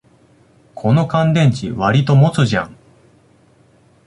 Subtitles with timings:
[0.73, 2.75] この乾電池、わりと持つじゃん